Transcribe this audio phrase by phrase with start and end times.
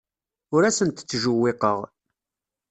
[0.55, 1.77] Ur asent-ttjewwiqeɣ.